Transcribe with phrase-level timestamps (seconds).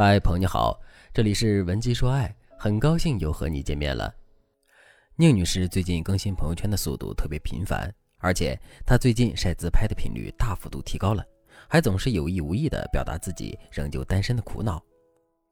[0.00, 0.80] 嗨，朋友你好，
[1.12, 4.14] 这里是文姬说爱，很高兴又和你见面了。
[5.16, 8.56] 宁女士最近更新朋友圈的速度特别频繁，而且
[8.86, 11.26] 她最近晒自拍的频率大幅度提高了，
[11.68, 14.80] 还总是有意无意的表达自己仍旧单身的苦恼。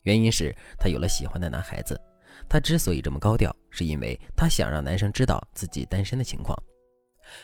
[0.03, 2.01] 原因是她有了喜欢的男孩子，
[2.49, 6.57] 她之所以这么高调，是因为她想让男生知道自己单身的情况。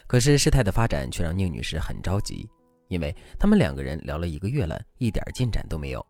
[0.06, 2.48] 可是事态的发展却让宁女士很着急，
[2.86, 6.06] 因为他们两个人聊了一个月了，一点进展都没有。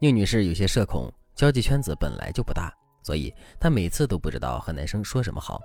[0.00, 5.60] 宁女士有些社恐，交际圈子本来就不大，所以她每次都不知道和男生说什么好。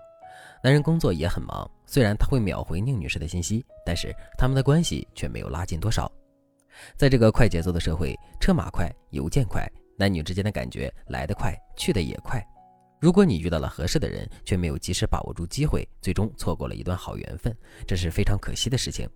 [0.63, 6.11] 男人工作也很忙，虽然他会秒回宁女士的信息，但是他们的关系却没有拉近多少。
[6.97, 9.69] 在这个快节奏的社会，车马快，邮件快，
[9.99, 12.43] 男女之间的感觉来得快，去得也快。
[12.99, 19.07] 如果你遇到了合适的人，却没有及时把握住机会，最终错过了一段好缘分，这是非常可惜的事情。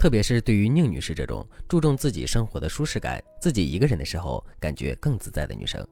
[0.00, 5.86] 特别是对于宁女士这种注重自己生活的舒适感、自己一个人的时候感觉更自在的女生，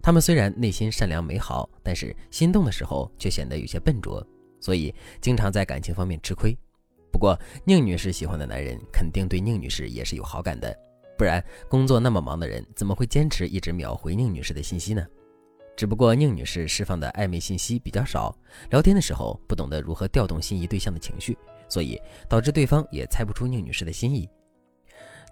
[0.00, 4.26] 她们虽然内心善良美好，但是心动的时候却显得有些笨拙，
[4.58, 6.56] 所以经常在感情方面吃亏。
[7.12, 10.74] 不过，宁女士喜欢的男人肯定对宁女士也是有好感的，
[11.18, 15.06] 不然工作那么忙的人怎么会坚持一直秒回宁女士的信息呢？
[15.76, 18.34] 只不过宁女士释放的暧昧信息比较少，
[18.70, 21.36] 聊天的时候不懂得如何调动心仪对象的情绪。
[21.72, 24.28] 所以导致对方也猜不出宁女士的心意，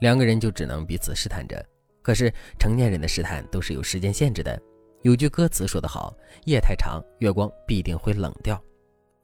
[0.01, 1.63] 两个人就只能彼此试探着。
[2.01, 4.59] 可是成年人的试探都是有时间限制的。
[5.03, 6.17] 有句歌词说得好
[6.49, 8.59] ：“夜太长，月光必定会冷掉。”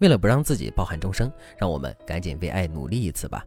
[0.01, 3.43] 为了不让自己抱憾终生，让我们赶紧为爱努力一次吧。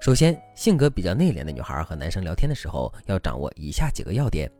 [0.00, 4.50] 首先，性格比较内敛的女孩和男生聊天的时候要掌握以下几个要点。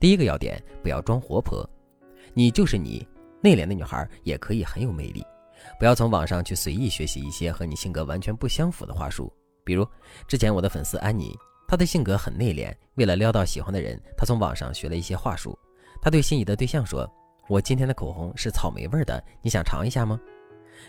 [0.00, 1.64] 第一个要点，不要装活泼，
[2.34, 3.06] 你就是你。
[3.40, 5.24] 内敛的女孩也可以很有魅力。
[5.78, 9.32] 不要从网上去随意学习一些和你性格完全不相符的话术，
[9.64, 9.86] 比如
[10.26, 15.58] 之前我的粉丝安妮，她的性格很内敛，为了撩到喜欢的人，她从网上学了一些话术。
[16.00, 17.08] 她对心仪的对象说
[17.48, 20.18] ：“我今天的口红是草莓味的，你想尝一下吗？”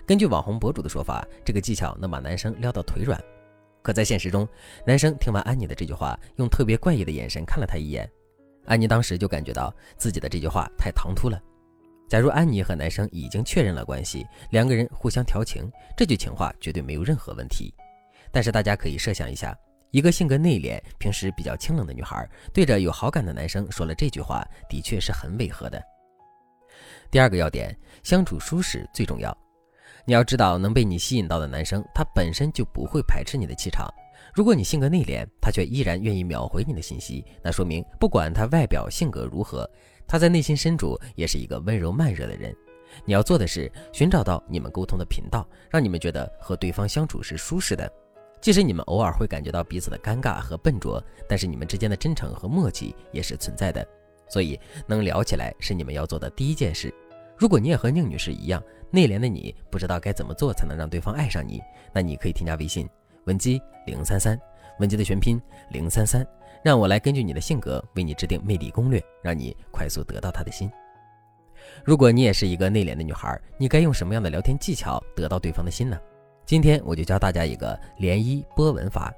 [0.06, 3.22] 根据网红博主的说法，这个技巧能把男生撩到腿软。
[3.82, 4.48] 可在现实中，
[4.86, 8.10] 男生听完安妮的这句话，用特别怪异的眼神看了她一眼，
[8.66, 11.40] 安妮当时就感觉到自己的这句话太唐突了。
[12.14, 17.74] 假如安妮和男生已经确认了关系，两个人互相调情，这句情话绝对没有任何问题。
[18.32, 19.58] 但是大家可以设想一下，
[19.90, 25.82] 一个性格内敛、平时比较清冷的女孩，对着有好感的男生说了这句话，的确是很违和的。
[27.10, 29.36] 第二个要点，相处舒适最重要。
[30.06, 33.92] 你要知道，能被你吸引到的男生，他本身就不会排斥你的气场。
[34.36, 39.68] 如果你性格内敛，他却依然愿意秒回你的信息，那说明不管他外表性格如何。
[40.08, 42.56] 他在内心深处也是一个温柔慢热的人，
[43.06, 47.92] 你要做的是寻找到你们沟通的频道，让你们觉得和对方相处是舒适的。
[48.40, 53.88] 即使你们偶尔会感觉到彼此的尴尬和笨拙，但是你们之间的真诚和默契也是存在的。
[54.30, 56.94] 所以能聊起来是你们要做的第一件事。
[57.38, 61.62] 如果你也和宁女士一样内敛的你，不知道该怎么做才能让对方爱上你，
[61.94, 62.88] 那你可以添加微信
[63.26, 64.40] 文姬零三三，
[64.80, 66.26] 文姬的全拼零三三。
[66.64, 70.72] 让我来根据你的性格为你制定魅力攻略，让你快速得到他的心。
[71.84, 76.00] 如果你也是一个内敛的女孩，你该用什么样的聊天技巧得到对方的心呢？
[76.46, 79.14] 今天我就教大家一个涟漪波纹法。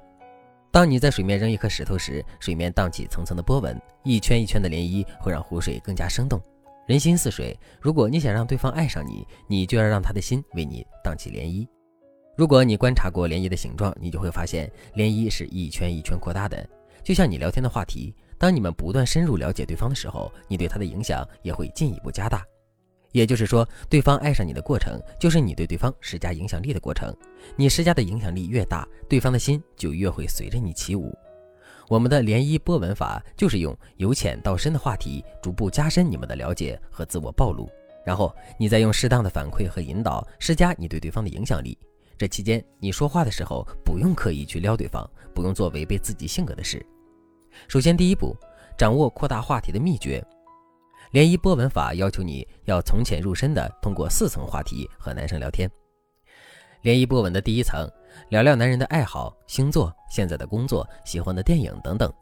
[0.72, 6.40] 当你在水面扔一颗石头时，水面荡起层层的波纹，一圈一圈的涟漪会让湖水更加生动。
[6.86, 11.66] 人心似水，如果你想让对方爱上你，你就要让他的心为你荡起涟漪。
[12.36, 16.68] 如果你观察过涟漪的形状，你就会发现涟漪是一圈一圈扩大的。
[17.02, 22.44] 就像你聊天的话题，当你们不断深入了解对方的时候，你对他的影响也会进一步加大。
[23.12, 27.10] 也就是说，对方爱上你的过程，就是你对对方施加影响力的过程。
[27.56, 31.16] 你施加的影响力越大，对方的心就越会随着你起舞。
[31.88, 37.70] 我们的涟漪波纹法就是用由浅到深的话题，逐步加深你们的了解和自我暴露，
[38.04, 41.78] 然后你再用适当的反馈和引导，施加你对对方的影响力。
[42.18, 46.84] 这期间，你说话的时候不用刻意去撩对方，不用做违背自己性格的事。
[47.68, 48.36] 首先，第一步，
[48.78, 50.24] 掌握扩大话题的秘诀。
[51.12, 55.70] 涟漪波纹法要求你要从浅入深的通过四层话题和男生聊天。
[56.82, 57.90] 涟漪波纹的第一层，
[58.30, 62.12] 聊聊男人的爱好、星座、现在的工作、喜欢的电影等等。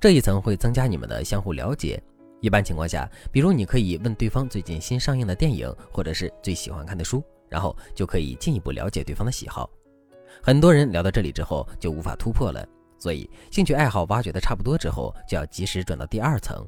[0.00, 2.02] 这一层会增加你们的相互了解。
[2.40, 7.22] 一般情况下，比如你可以问对方最近新上映的电影，或者是最喜欢看的书，
[7.52, 9.68] 然后就可以进一步了解对方的喜好。
[10.42, 12.66] 很多人聊到这里之后就无法突破了。
[12.98, 16.66] 所以，兴趣爱好挖掘的差不多之后，就要及时转到第二层。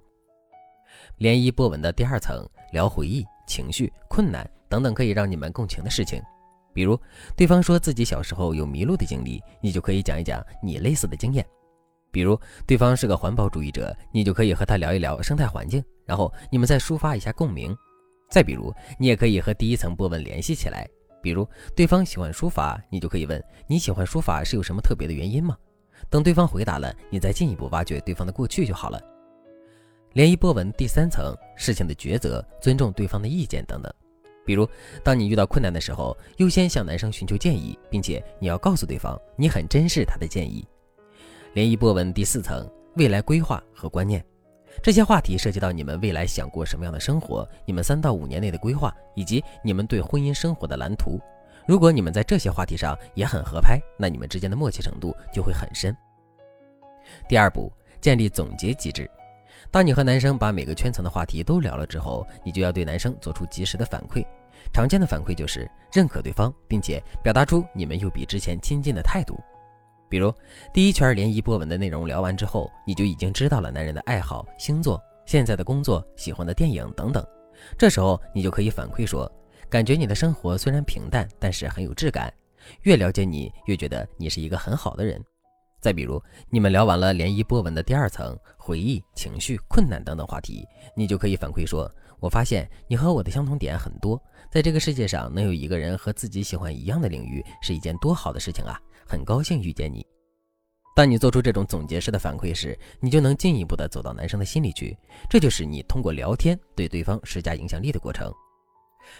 [1.19, 6.21] 涟漪波纹的第二层，聊回忆、情绪、困难等等可以让你们共情的事情。
[6.73, 6.99] 比如，
[7.37, 11.47] 对方说自己小时候有迷路的经历，你就可以讲一讲你类似的经验。
[12.11, 17.77] 比如对方是个环保主义者，你就可以和他聊一聊生态环境，然后你们再抒发一下共鸣。
[18.31, 20.88] 再比如，你也可以和第一层波纹联系起来，
[21.23, 25.56] 比如对方喜欢书法，你就可以问你喜欢书法是有什么特别的原因吗？
[26.11, 29.00] 等对方回答了，你再进一步挖掘对方的过去就好了。
[30.15, 33.93] 涟漪波纹第三层，事情的抉择，尊重对方的意见等等。
[34.44, 34.69] 比如，
[35.03, 40.67] 当你遇到困难的时候，优先向男生寻求建议，并且你要告诉对方你很珍视他的建议。
[41.55, 44.25] 涟漪波纹第四层，未来规划和观念，
[44.82, 51.19] 这些话题涉及到你们未来想过什么样的生活，你们三到五年内的规划，以及你们对婚姻生活的蓝图。
[51.67, 55.97] 如果你们在这些话题上也很合拍，那你们之间的默契程度就会很深。
[57.26, 59.11] 第二步，建立总结机制。
[59.71, 64.23] 当你和男生把每个圈层的话题都聊了之后，你就要对男生做出及时的反馈。
[64.73, 69.38] 常见的反馈就是认可对方，并且表达出你们又比之前亲近的态度。
[70.09, 70.33] 比如，
[70.73, 77.25] 第一圈涟漪波纹的内容聊完之后，你就已经知道了男人的爱好、星座、现在的工作、喜欢的电影等等。
[77.79, 79.31] 这时候，你就可以反馈说，
[79.69, 82.33] 感觉你的生活虽然平淡，但是很有质感。
[82.83, 85.23] 越了解你，越觉得你是一个很好的人。
[85.85, 90.67] 再比如，你们聊完了涟漪波纹的第二层回忆、情绪、困难等等话题，
[90.97, 91.87] 你就可以反馈说
[92.21, 94.19] ：“我发现你和我的相同点很多，
[94.51, 98.81] 在这个世界上能有一个人和自己喜欢一样的领域，是一件多好的事情啊！
[99.07, 100.03] 很高兴遇见你。”
[100.97, 104.97] 当你做出这种总结式的反馈时，你就能进一步的走到男生的心里去，
[105.29, 108.33] 这就是你通过聊天对对方施加影响力的过程。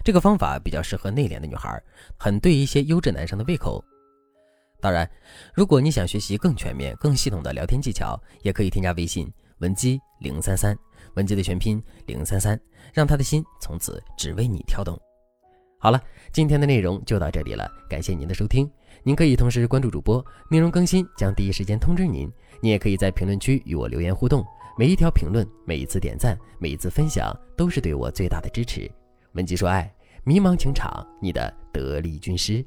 [0.03, 1.79] 这个方法比较适合内敛的女孩，
[2.19, 3.85] 很对一些优质男生的胃口。
[4.81, 5.09] 当然，
[5.55, 10.77] 如果你想学习更全面、更系统的聊天技巧，也可以添加微信文姬零三三，
[11.15, 12.61] 文姬的全拼零三三，
[12.93, 14.99] 让他的心从此只为你跳动。
[15.79, 18.71] 好了，今天的内容就到这里了，感谢您的收听。
[19.03, 22.31] 您可以同时关注主播，内容更新将第一时间通知您。
[22.63, 24.45] 您也可以在评论区与我留言互动，
[24.79, 28.91] 每一条评论、每一次点赞、每一次分享，都是对我最大的支持。
[29.33, 29.93] 文姬说爱，
[30.25, 32.65] 迷茫情场，你的得力军师。